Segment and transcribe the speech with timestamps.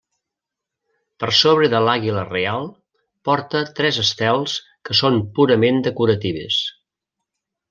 [1.23, 2.65] Per sobre de l'àguila reial,
[3.29, 4.57] porta tres estels
[4.89, 6.59] que són purament decoratives.